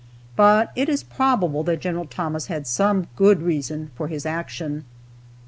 [0.35, 2.07] But it is probable that Gen.
[2.07, 4.83] Thomas had some good reason for his action.